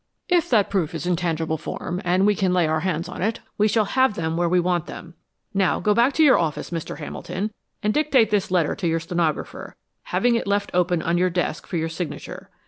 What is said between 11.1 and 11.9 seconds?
your desk for your